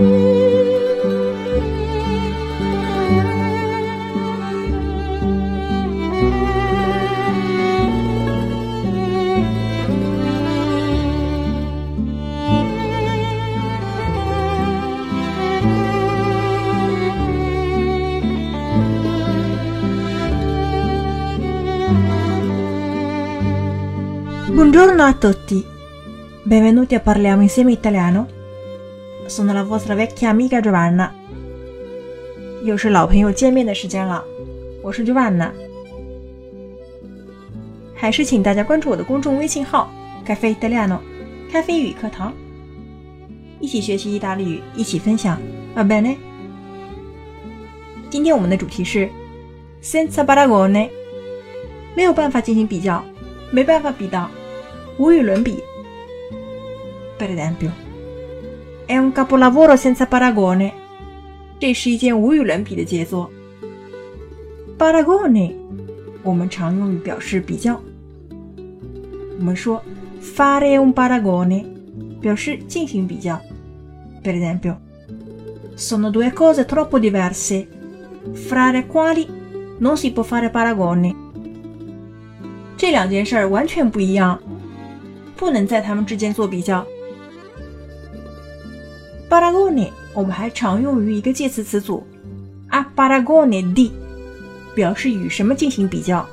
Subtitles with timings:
[0.00, 0.22] Buongiorno
[25.02, 25.62] a tutti,
[26.44, 28.39] benvenuti a Parliamo insieme italiano.
[29.30, 31.08] 送到了 vostra vecchia amica Giovanna。
[32.64, 34.24] 又是老朋友见面的时间了，
[34.82, 35.52] 我是吉万娜。
[37.94, 39.88] 还是请大家关注我的公众微信号
[40.26, 41.00] “Cafe 亚诺
[41.52, 42.34] 咖啡语课堂，
[43.60, 45.40] 一起学习意大利语，一起分享。
[45.76, 46.16] 阿 b e n
[48.10, 49.08] 今天我们的主题是
[49.80, 50.90] “senza baragone
[51.94, 53.04] 没有办法进行比较，
[53.52, 54.28] 没办法比的，
[54.98, 55.62] 无与伦比。
[57.16, 57.70] Per esempio。
[58.89, 60.71] è un capolavoro senza paragone。
[61.59, 63.29] 这是一件无与伦比的杰作。
[64.77, 65.53] Paragone，
[66.21, 67.81] 我们常用于表示比较。
[69.39, 69.81] 我们说
[70.21, 71.65] fare un paragone，
[72.19, 73.39] 表示进行比较。
[74.23, 74.75] Per esempio,
[75.75, 77.67] sono due cose troppo diverse,
[78.33, 79.27] fra le quali
[79.79, 81.15] non si può fare paragone。
[82.77, 84.39] 这两件事儿完全不一样。
[85.37, 86.85] 不能在它们之间做比较。
[89.29, 92.03] paragone 我们还常用于一个介词词组，
[92.69, 93.91] a paragone di，
[94.73, 96.25] 表示与什么进行比较。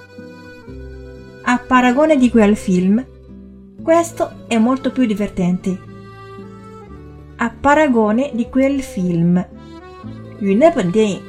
[1.44, 9.44] a paragone di quel film，questo è molto più divertente。a paragone di quel film，
[10.38, 11.20] 与那本电影，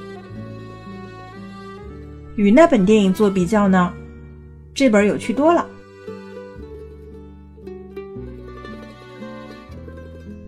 [2.36, 3.92] 与那本电影做比较呢，
[4.76, 5.68] 这本有趣多了。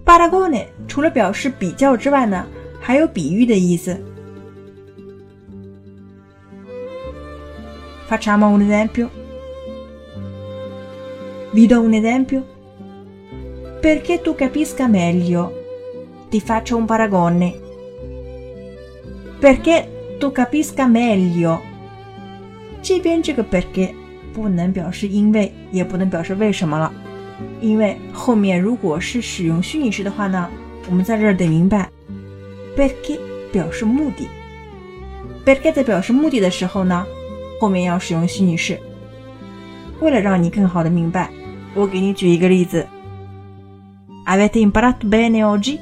[0.05, 2.44] Paragone 除了表示比较之外呢，
[2.80, 3.96] 还有比喻的意思。
[8.08, 9.09] Facciamo un esempio.
[11.54, 12.42] Vi do un esempio.
[13.81, 15.53] Perché tu capisca meglio,
[16.28, 17.54] ti faccio un paragone.
[19.41, 19.87] Perché
[20.19, 21.60] tu capisca meglio.
[22.82, 23.94] 这边这个 perché
[24.32, 26.93] 不能表示因为，也不能表示为什么了。
[27.60, 30.50] 因为后面如果是使用虚拟式的话呢，
[30.89, 31.89] 我们在这儿得明白，
[32.78, 33.19] perché
[33.51, 34.28] 表示目的，
[35.45, 37.06] perché 在表示目的的时候呢，
[37.59, 38.79] 后面要使用虚拟式。
[40.01, 41.29] 为了让你更好的明白，
[41.73, 42.85] 我给你举一个例子。
[44.25, 45.79] Avete imparato bene oggi?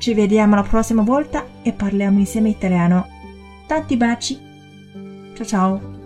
[0.00, 3.06] Ci vediamo la prossima volta e parliamo insieme italiano.
[3.66, 4.38] Tanti baci.
[5.34, 6.01] Ciao ciao.